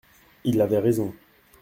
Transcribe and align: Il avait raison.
Il 0.45 0.61
avait 0.61 0.79
raison. 0.79 1.13